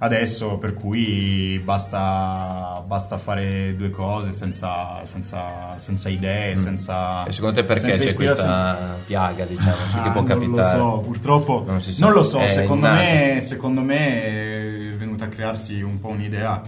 [0.04, 6.56] adesso, per cui basta, basta fare due cose senza, senza, senza idee, mm.
[6.56, 7.24] senza...
[7.24, 10.46] E secondo te perché c'è questa piaga, diciamo, ah, che può capitare?
[10.46, 15.28] Non lo so, purtroppo non, non lo so, secondo me, secondo me è venuta a
[15.28, 16.62] crearsi un po' un'idea...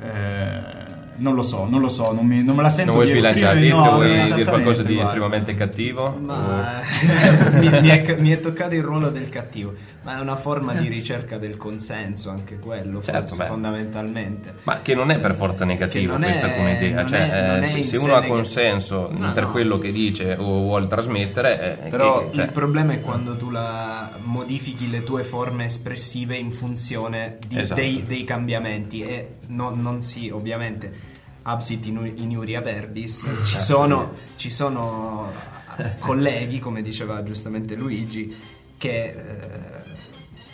[0.00, 3.14] Eh, non lo so, non lo so, non, mi, non me la sento non vuoi
[3.14, 5.10] sbilanciare, no, vuoi dire qualcosa di guarda.
[5.10, 6.18] estremamente cattivo?
[6.18, 6.80] Ma
[7.54, 10.88] mi, mi, è, mi, è, toccato il ruolo del cattivo, ma è una forma di
[10.88, 14.54] ricerca del consenso anche quello, certo, forse, fondamentalmente.
[14.62, 18.14] Ma che non è per forza negativa questa come idea, cioè, è, eh, se uno
[18.14, 19.50] ha consenso no, per no.
[19.50, 21.80] quello che dice o vuole trasmettere...
[21.84, 22.44] Eh, Però che, cioè...
[22.44, 27.80] il problema è quando tu la modifichi le tue forme espressive in funzione di, esatto.
[27.80, 31.07] dei, dei, cambiamenti e no, non si ovviamente
[31.48, 33.58] absit in, iuria verbis, ci certo.
[33.64, 35.32] sono, ci sono
[35.98, 38.36] colleghi, come diceva giustamente Luigi,
[38.76, 39.16] che eh,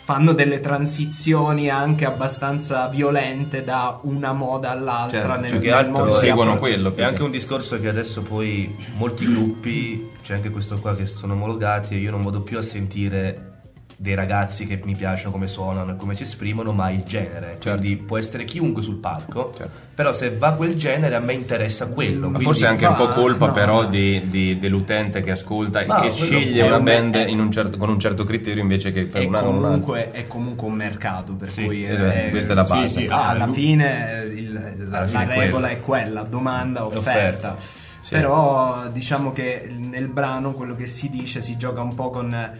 [0.03, 6.11] fanno delle transizioni anche abbastanza violente da una moda all'altra certo, nel, più che altro
[6.11, 10.95] seguono quello è anche un discorso che adesso poi molti gruppi c'è anche questo qua
[10.95, 13.54] che sono omologati e io non vado più a sentire
[13.97, 17.57] dei ragazzi che mi piacciono come suonano e come si esprimono, ma il genere.
[17.59, 17.79] Certo.
[17.79, 19.79] Quindi può essere chiunque sul palco, certo.
[19.93, 22.29] però se va quel genere a me interessa quello.
[22.29, 23.87] Ma forse è anche un po' colpa no, però no.
[23.87, 27.15] Di, di, dell'utente che ascolta e che sceglie una band
[27.45, 31.33] un certo, con un certo criterio invece che per una comunque, È comunque un mercato,
[31.33, 32.87] per sì, cui esatto, è, questa è la base.
[32.87, 33.05] Sì, sì.
[33.09, 37.53] Ah, alla fine, il, la, la regola è quella, domanda, offerta.
[37.53, 37.83] offerta.
[38.01, 38.13] Sì.
[38.13, 42.51] Però diciamo che nel brano quello che si dice si gioca un po' con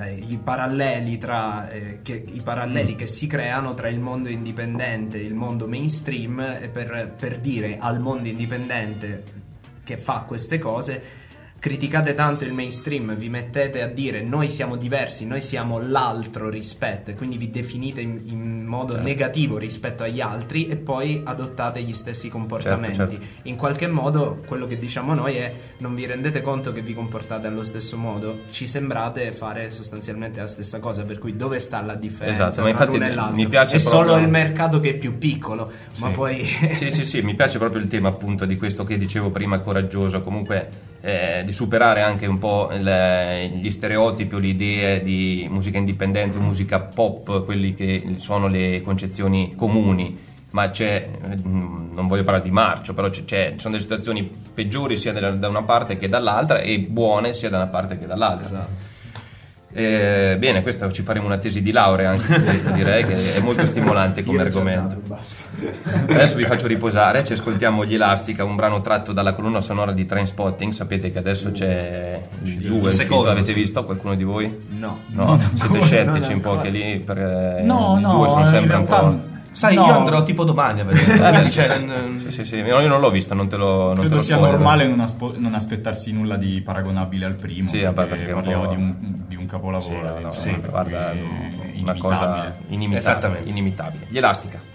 [0.00, 2.96] eh, i paralleli, tra, eh, che, i paralleli mm.
[2.96, 8.00] che si creano tra il mondo indipendente e il mondo mainstream per, per dire al
[8.00, 9.40] mondo indipendente
[9.84, 11.21] che fa queste cose
[11.62, 17.12] criticate tanto il mainstream, vi mettete a dire noi siamo diversi, noi siamo l'altro rispetto
[17.12, 19.06] e quindi vi definite in, in modo certo.
[19.06, 22.96] negativo rispetto agli altri e poi adottate gli stessi comportamenti.
[22.96, 23.48] Certo, certo.
[23.48, 27.46] In qualche modo quello che diciamo noi è non vi rendete conto che vi comportate
[27.46, 31.94] allo stesso modo, ci sembrate fare sostanzialmente la stessa cosa, per cui dove sta la
[31.94, 32.48] differenza?
[32.48, 34.08] Esatto, ma infatti mi piace è proprio...
[34.08, 36.02] solo il mercato che è più piccolo, sì.
[36.02, 36.44] ma poi...
[36.44, 40.22] sì, sì, sì, mi piace proprio il tema appunto di questo che dicevo prima, coraggioso,
[40.22, 45.76] comunque eh, di superare anche un po' le, gli stereotipi o le idee di musica
[45.76, 50.30] indipendente, musica pop, quelli che sono le concezioni comuni.
[50.50, 51.08] Ma c'è,
[51.44, 55.62] mm, non voglio parlare di marcio, però ci sono delle situazioni peggiori sia da una
[55.62, 58.46] parte che dall'altra e buone sia da una parte che dall'altra.
[58.46, 58.91] Esatto.
[59.74, 63.64] Eh, bene, questa ci faremo una tesi di laurea anche questo, direi che è molto
[63.64, 65.00] stimolante come argomento.
[65.02, 65.22] Dato,
[66.12, 70.04] adesso vi faccio riposare, ci ascoltiamo gli Elastica, un brano tratto dalla colonna sonora di
[70.04, 70.72] Train Spotting.
[70.72, 74.54] Sapete che adesso uh, c'è il 2, secondo, avete visto qualcuno di voi?
[74.68, 78.26] No, no, no siete scettici un po' che lì per eh, no, il 2 no,
[78.28, 79.86] sono sempre un po' Sai, no.
[79.86, 81.48] io andrò tipo domani a vedere.
[81.50, 81.78] cioè,
[82.18, 84.36] sì, sì, sì, io non l'ho visto, non te lo non Credo te lo sia
[84.38, 87.68] normale non, aspo- non, aspettarsi nulla di paragonabile al primo.
[87.68, 88.94] Sì, vabbè, perché parliamo di un,
[89.28, 90.16] di un capolavoro.
[90.16, 91.12] Sì, no, sì, guarda,
[91.80, 93.42] una cosa inimitabile.
[93.44, 94.06] inimitabile.
[94.08, 94.71] Gli Elastica.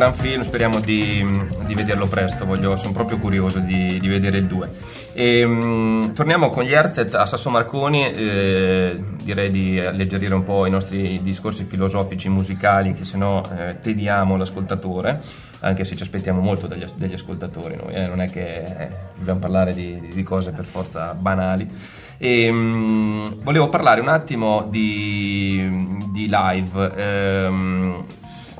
[0.00, 1.22] Gran film, speriamo di,
[1.66, 4.70] di vederlo presto, voglio, sono proprio curioso di, di vedere il 2.
[5.12, 10.64] E, um, torniamo con gli Erzet a Sasso Marconi, eh, direi di alleggerire un po'
[10.64, 15.20] i nostri discorsi filosofici, musicali, che se no eh, tediamo l'ascoltatore,
[15.60, 18.88] anche se ci aspettiamo molto dagli, dagli ascoltatori, noi, eh, non è che eh,
[19.18, 21.68] dobbiamo parlare di, di, cose per forza banali.
[22.16, 27.46] E, um, volevo parlare un attimo di, di live.
[27.46, 28.04] Um,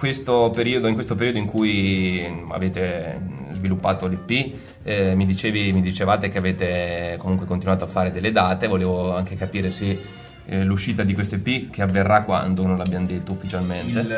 [0.01, 3.21] questo periodo, in questo periodo in cui avete
[3.51, 8.67] sviluppato l'EP, eh, mi, dicevi, mi dicevate che avete comunque continuato a fare delle date,
[8.67, 10.01] volevo anche capire se
[10.47, 14.01] eh, l'uscita di questo EP che avverrà quando, non l'abbiamo detto ufficialmente.
[14.01, 14.11] Il,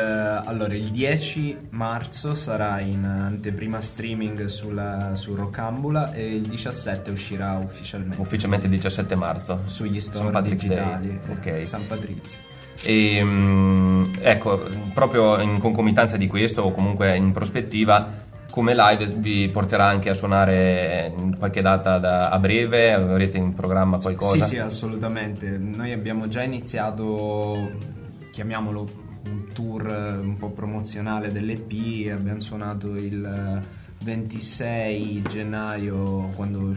[0.45, 7.57] allora, il 10 marzo sarà in anteprima streaming sulla, su Rockambula e il 17 uscirà
[7.57, 8.21] ufficialmente.
[8.21, 9.63] Ufficialmente il 17 marzo.
[9.65, 11.19] Sugli store digitali.
[11.25, 11.59] Day.
[11.59, 11.67] Ok.
[11.67, 12.52] San Patrizio.
[12.81, 14.61] E, mm, ecco,
[14.93, 20.13] proprio in concomitanza di questo o comunque in prospettiva, come live vi porterà anche a
[20.13, 22.93] suonare in qualche data da, a breve?
[22.93, 24.45] Avrete in programma qualcosa?
[24.45, 25.57] Sì, sì, assolutamente.
[25.57, 27.71] Noi abbiamo già iniziato,
[28.31, 28.87] chiamiamolo
[29.25, 33.61] un tour un po' promozionale dell'EP, abbiamo suonato il
[34.03, 36.73] 26 gennaio, quando,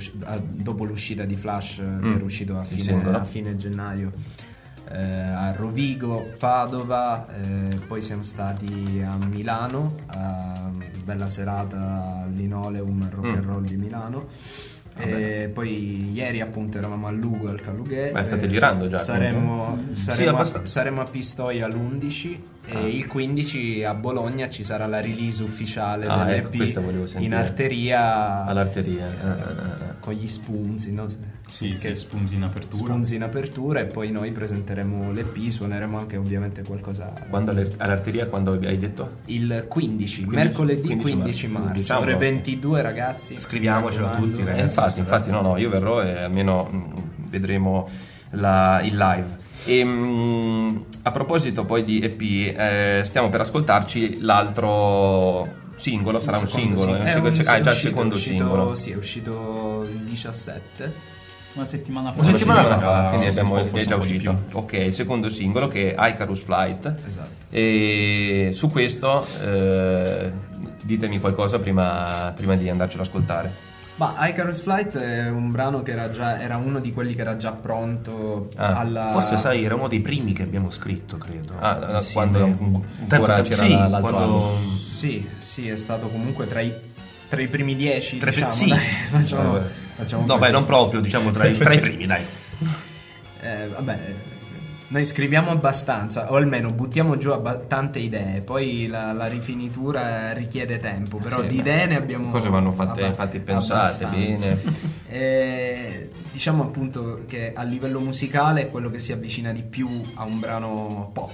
[0.46, 2.02] dopo l'uscita di Flash, mm.
[2.02, 4.12] che era uscito a fine, a fine gennaio
[4.90, 10.70] eh, a Rovigo, Padova, eh, poi siamo stati a Milano, a
[11.04, 13.48] bella serata al Linoleum Rock and mm.
[13.48, 14.28] Roll di Milano.
[14.98, 18.12] E poi ieri appunto eravamo a Lugo al Calughe.
[18.12, 18.96] Ma state girando già?
[18.96, 22.40] Saremo, saremo, sì, a, saremo, a, Pistoia l'11 E
[22.72, 22.86] ah.
[22.86, 26.56] il 15 a Bologna ci sarà la release ufficiale ah, ecco,
[27.18, 28.44] in arteria.
[28.44, 29.06] All'arteria.
[29.06, 31.06] Eh, eh, eh, con gli spunzi, no?
[31.48, 32.84] Sì, che sì, spunzi in apertura.
[32.84, 37.12] Spunzi in apertura e poi noi presenteremo l'EP, suoneremo anche ovviamente qualcosa.
[37.28, 39.18] Quando all'arteria, quando hai detto?
[39.26, 41.66] Il 15, 15 mercoledì 15, 15 marzo.
[41.66, 41.80] marzo.
[41.80, 43.38] Diciamo, ore 22 ragazzi.
[43.38, 44.64] Scriviamocelo tutti ragazzi.
[44.64, 46.92] infatti, infatti no, no, io verrò e almeno mm,
[47.30, 47.88] vedremo
[48.30, 49.44] la, il live.
[49.64, 56.38] E, ehm, mh, a proposito poi di EP, eh, stiamo per ascoltarci l'altro singolo, sarà
[56.38, 56.90] un singolo, sì.
[56.90, 58.74] è, un, ah, è già il secondo uscito, singolo.
[58.74, 61.14] Sì, è uscito il 17.
[61.54, 62.20] Una settimana fa.
[62.20, 64.42] Una settimana, fa, fa, quindi abbiamo, è già uscito.
[64.52, 66.94] Ok, il secondo singolo che è Icarus Flight.
[67.06, 67.46] Esatto.
[67.48, 70.30] E su questo eh,
[70.82, 73.65] ditemi qualcosa prima, prima di andarcelo ad ascoltare.
[73.96, 77.36] Ma Icarus Flight è un brano che era, già, era uno di quelli che era
[77.36, 79.10] già pronto ah, alla...
[79.12, 81.54] Forse sai, era uno dei primi che abbiamo scritto, credo.
[81.58, 84.58] Ah, quando ancora c'era sì, l'altro quando...
[84.96, 86.72] Sì, sì, è stato comunque tra i,
[87.28, 88.68] tra i primi dieci, tra diciamo, sì.
[88.68, 88.78] dai,
[89.08, 89.60] facciamo,
[89.94, 92.22] facciamo No, beh, non proprio, diciamo tra i, tra i primi, dai.
[93.40, 94.25] Eh, vabbè
[94.88, 100.78] noi scriviamo abbastanza, o almeno buttiamo giù abba- tante idee, poi la, la, rifinitura richiede
[100.78, 102.30] tempo, però sì, di idee ne abbiamo...
[102.30, 104.46] Cose vanno fatte, abba- infatti pensate abbastanza.
[104.46, 104.60] bene.
[105.08, 110.24] e, diciamo appunto che a livello musicale è quello che si avvicina di più a
[110.24, 111.32] un brano pop.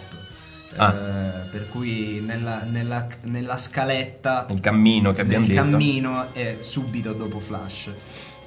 [0.75, 0.95] Ah.
[0.95, 6.33] Eh, per cui nella, nella, nella, scaletta il cammino che abbiamo il detto il cammino
[6.33, 7.91] è subito dopo Flash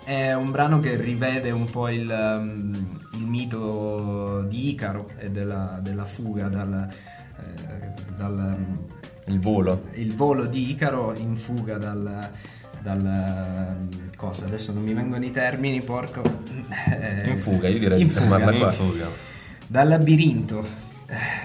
[0.06, 5.80] è un brano che rivede un po' il, um, il mito di Icaro e della,
[5.82, 8.88] della fuga dal, eh, dal um,
[9.26, 9.86] il volo.
[9.94, 12.30] Il volo di Icaro in fuga dal,
[12.82, 14.46] dal um, cosa?
[14.46, 16.22] Adesso non mi vengono i termini porco.
[17.26, 19.08] In fuga io direi in fuga, in fuga.
[19.68, 20.85] dal labirinto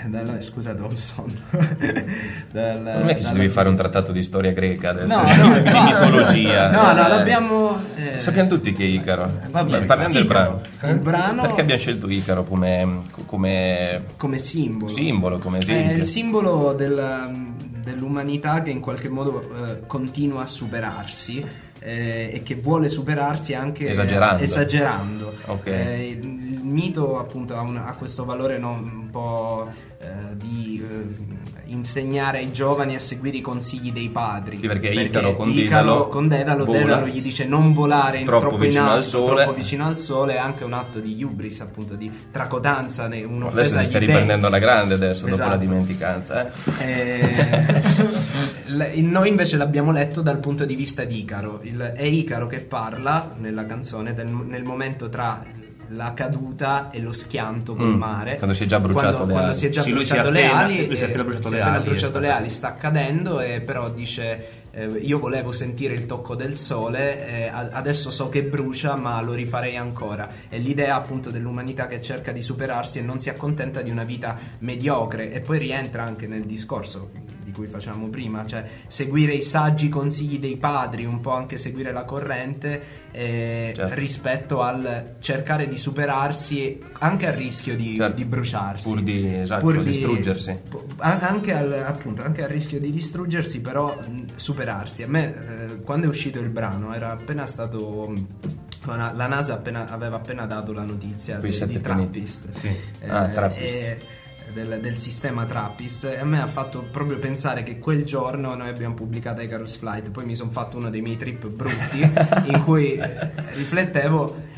[0.06, 1.38] dal, scusate, ho un sonno.
[2.50, 5.60] dal, non è che ci devi fare un trattato di storia greca adesso, no, no,
[5.60, 6.70] di no, mitologia.
[6.70, 7.78] No, no, l'abbiamo.
[7.96, 9.30] Eh, Sappiamo tutti che è Icaro.
[9.50, 10.60] Vabbè, parliamo del brano.
[10.82, 11.42] Il brano.
[11.42, 13.02] Perché abbiamo scelto Icaro come.
[13.26, 14.92] come, come simbolo?
[14.92, 15.90] Simbolo, come esempio.
[15.90, 17.52] È il simbolo del,
[17.82, 23.88] dell'umanità che in qualche modo eh, continua a superarsi eh, e che vuole superarsi anche
[23.88, 24.42] esagerando.
[24.42, 25.34] esagerando.
[25.46, 25.72] Okay.
[25.72, 29.68] Eh, il, il, mito appunto ha, un, ha questo valore no, un po'
[29.98, 31.39] eh, di eh,
[31.72, 34.56] insegnare ai giovani a seguire i consigli dei padri.
[34.56, 38.56] Sì, perché, perché Icaro con Dedalo, con Dedalo, Dedalo gli dice non volare troppo, troppo
[38.58, 39.34] vicino alto, al sole.
[39.34, 43.78] troppo vicino al sole, è anche un atto di hubris, appunto di tracotanza, un'offesa Adesso
[43.78, 45.42] ti stai riprendendo alla grande adesso, esatto.
[45.42, 45.70] dopo la esatto.
[45.70, 46.52] dimenticanza.
[46.78, 47.80] Eh?
[48.66, 51.60] Eh, noi invece l'abbiamo letto dal punto di vista di Icaro.
[51.62, 55.58] Il, è Icaro che parla nella canzone del, nel momento tra
[55.92, 58.36] la caduta e lo schianto col mm, mare.
[58.36, 59.58] Quando si è già bruciato quando, le quando ali.
[59.58, 60.86] si è già sì, bruciato le appena, ali.
[60.86, 62.50] Lui si è appena bruciato, le, le ali, bruciato le ali.
[62.50, 68.10] sta cadendo, e però dice eh, io volevo sentire il tocco del sole, eh, adesso
[68.10, 70.28] so che brucia, ma lo rifarei ancora.
[70.48, 74.38] È l'idea appunto dell'umanità che cerca di superarsi e non si accontenta di una vita
[74.60, 75.32] mediocre.
[75.32, 80.38] E poi rientra anche nel discorso di cui facciamo prima, cioè seguire i saggi consigli
[80.38, 83.94] dei padri, un po' anche seguire la corrente eh, certo.
[83.94, 88.16] rispetto al cercare di superarsi anche a rischio di, certo.
[88.16, 88.88] di bruciarsi.
[88.88, 90.58] Pur di, esatto, pur di distruggersi.
[90.98, 93.98] Anche al, appunto, anche a rischio di distruggersi, però
[94.34, 95.02] superarsi.
[95.02, 98.12] A me eh, quando è uscito il brano era appena stato
[98.86, 102.50] la NASA appena, aveva appena dato la notizia de, di Trappist.
[102.52, 102.68] Sì.
[103.00, 103.74] Eh, ah, Trappist.
[103.74, 103.98] E,
[104.52, 108.68] del, del, sistema Trappist e a me ha fatto proprio pensare che quel giorno noi
[108.68, 112.00] abbiamo pubblicato Icarus Flight poi mi sono fatto uno dei miei trip brutti
[112.50, 114.48] in cui eh, riflettevo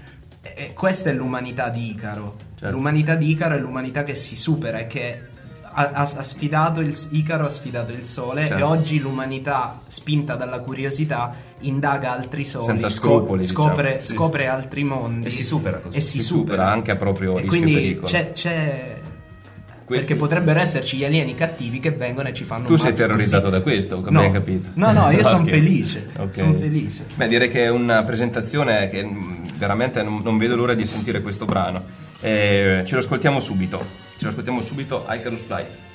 [0.43, 2.75] e questa è l'umanità di Icaro certo.
[2.75, 5.31] l'umanità di Icaro è l'umanità che si supera e che
[5.75, 8.59] ha, ha, sfidato il, Icaro ha sfidato il sole certo.
[8.59, 14.19] e oggi l'umanità spinta dalla curiosità indaga altri soli senza scrupoli scopre, diciamo.
[14.19, 16.45] scopre altri mondi e si supera così e si, si supera.
[16.45, 19.01] supera anche a proprio e quindi c'è, c'è
[19.93, 20.05] quelli...
[20.05, 23.53] Perché potrebbero esserci gli alieni cattivi che vengono e ci fanno Tu sei terrorizzato così.
[23.53, 24.21] da questo, come no.
[24.21, 24.71] hai capito?
[24.75, 26.09] No, no, io sono felice.
[26.15, 26.33] Okay.
[26.33, 27.05] Sono felice.
[27.15, 31.21] Beh, direi che è una presentazione che mm, veramente non, non vedo l'ora di sentire
[31.21, 31.85] questo brano.
[32.21, 33.85] Eh, ce lo ascoltiamo subito.
[34.17, 35.92] Ce lo ascoltiamo subito, Icarus Flight.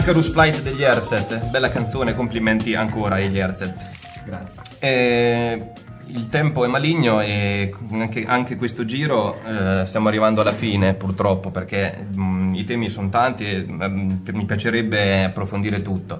[0.00, 3.76] Icarus Flight degli Airset, bella canzone, complimenti ancora agli Airset.
[4.24, 4.62] Grazie.
[4.78, 5.72] Eh,
[6.06, 11.50] il tempo è maligno e anche, anche questo giro eh, stiamo arrivando alla fine purtroppo
[11.50, 16.18] perché mh, mm, i temi sono tanti e mh, mm, mi piacerebbe approfondire tutto.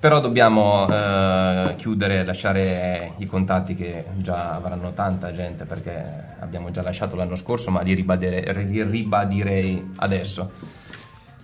[0.00, 6.02] Però dobbiamo eh, chiudere, lasciare i contatti che già avranno tanta gente perché
[6.40, 10.80] abbiamo già lasciato l'anno scorso, ma li, ribadire, li ribadirei adesso.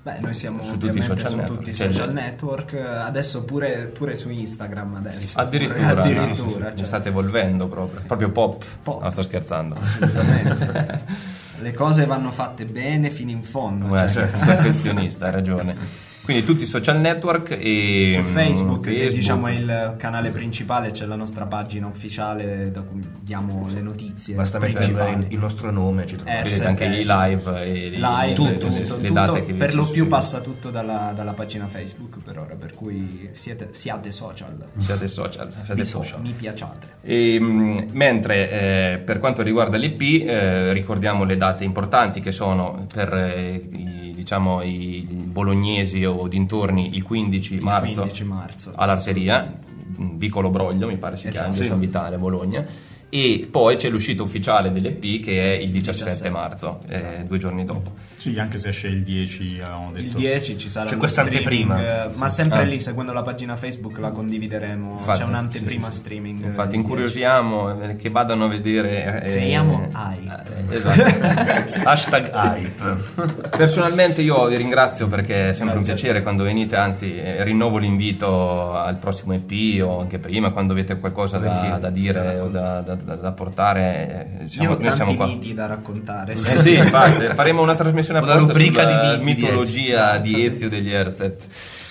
[0.09, 1.59] Beh, noi siamo su tutti i social, su network.
[1.59, 5.39] Tutti i social network, adesso pure, pure, su Instagram adesso.
[5.39, 6.87] Addirittura, pure, addirittura no, cioè.
[6.87, 8.65] state evolvendo proprio, proprio pop.
[8.83, 9.03] pop.
[9.03, 9.75] No, sto scherzando.
[9.75, 11.01] Assolutamente.
[11.61, 13.89] Le cose vanno fatte bene fino in fondo.
[13.89, 14.27] Beh, cioè.
[14.29, 15.77] perfezionista, hai ragione.
[16.29, 18.85] Quindi tutti i social network e su Facebook, Facebook.
[18.85, 23.81] che diciamo è il canale principale, c'è la nostra pagina ufficiale da cui diamo le
[23.81, 24.35] notizie.
[24.35, 28.97] Basta mettere il nostro nome, ci trovate anche i live e live, tutto, le, tutto,
[28.97, 32.57] le, le date tutto, Per lo più passa tutto dalla, dalla, pagina Facebook per ora,
[32.57, 34.55] per cui siete, siate social.
[34.77, 36.21] Siate social, siate social.
[36.21, 36.97] Mi piacete.
[37.01, 43.15] E, mentre eh, per quanto riguarda l'EP, eh, ricordiamo le date importanti che sono per
[43.15, 49.59] eh, i diciamo, i bolognesi o dintorni il 15 il marzo, 15 marzo all'Arteria,
[49.97, 51.65] Vicolo Broglio mi pare si esatto, chiami, sì.
[51.65, 52.67] San Vitale, Bologna
[53.09, 56.29] e poi c'è l'uscita ufficiale dell'EP che è il 17, 17.
[56.29, 57.15] marzo, eh, esatto.
[57.15, 57.95] eh, due giorni dopo.
[58.19, 60.07] Sì, anche se esce il 10, avevamo detto.
[60.07, 62.07] Il 10 ci sarà C'è questa anteprima.
[62.07, 62.19] Eh, sì.
[62.19, 62.63] Ma sempre ah.
[62.63, 64.93] lì, seguendo la pagina Facebook, la condivideremo.
[64.93, 66.45] Infatti, C'è un'anteprima sì, streaming.
[66.45, 69.23] Infatti, incuriosiamo eh, che vadano a vedere.
[69.23, 70.43] Eh, Creiamo hype.
[70.69, 71.81] Eh, esatto.
[71.89, 73.49] Hashtag hype.
[73.57, 76.77] Personalmente, io vi ringrazio perché è sempre Grazie un piacere quando venite.
[76.77, 82.39] Anzi, rinnovo l'invito al prossimo EP o anche prima, quando avete qualcosa da, da dire
[82.41, 84.39] o da, da da, da portare.
[84.41, 86.33] Eh, siamo, Io ho tanti miti da raccontare.
[86.33, 90.69] Eh sì, infatti, faremo una trasmissione apposta una rubrica di miti, mitologia di, di Ezio
[90.69, 91.47] degli Erzet.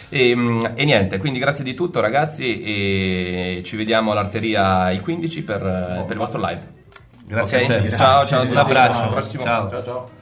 [0.09, 5.43] E, mm, e, niente, quindi grazie di tutto ragazzi e ci vediamo all'arteria i 15
[5.43, 6.03] per, oh.
[6.03, 6.75] per il vostro live.
[7.25, 7.77] Grazie okay?
[7.77, 7.89] a te.
[7.89, 9.21] Ciao, ciao, un abbraccio.
[9.21, 9.83] Ciao, ciao.
[9.83, 10.16] ciao.